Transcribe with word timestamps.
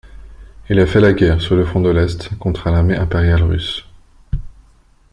Il 0.67 0.79
a 0.79 0.87
fait 0.87 0.99
la 0.99 1.13
guerre 1.13 1.39
sur 1.41 1.55
le 1.55 1.63
front 1.63 1.79
de 1.79 1.91
l'Est 1.91 2.33
contre 2.39 2.71
l'Armée 2.71 2.95
impériale 2.95 3.43
russe. 3.43 3.85